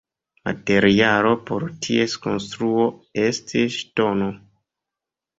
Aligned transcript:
Materialo 0.47 1.33
por 1.49 1.65
ties 1.87 2.15
konstruo 2.23 2.87
estis 3.25 3.77
ŝtono. 3.83 4.31